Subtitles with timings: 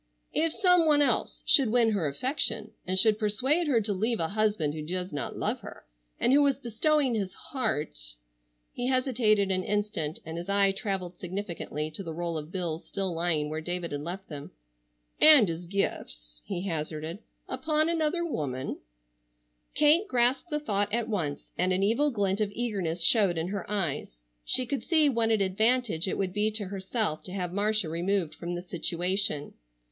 [0.33, 4.29] "If some one else should win her affection, and should persuade her to leave a
[4.29, 5.85] husband who did not love her,
[6.19, 12.01] and who was bestowing his heart"—he hesitated an instant and his eye traveled significantly to
[12.01, 17.19] the roll of bills still lying where David had left them—"and his gifts," he hazarded,
[17.47, 18.79] "upon another woman——"
[19.75, 23.69] Kate grasped the thought at once and an evil glint of eagerness showed in her
[23.69, 24.17] eyes.
[24.43, 28.33] She could see what an advantage it would be to herself to have Marcia removed
[28.33, 29.53] from the situation.